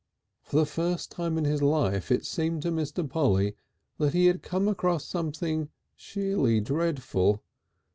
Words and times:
For 0.41 0.55
the 0.55 0.65
first 0.65 1.11
time 1.11 1.37
in 1.37 1.45
his 1.45 1.61
life 1.61 2.09
it 2.09 2.25
seemed 2.25 2.63
to 2.63 2.71
Mr. 2.71 3.07
Polly 3.07 3.55
that 3.99 4.15
he 4.15 4.25
had 4.25 4.41
come 4.41 4.67
across 4.67 5.05
something 5.05 5.69
sheerly 5.95 6.59
dreadful. 6.59 7.43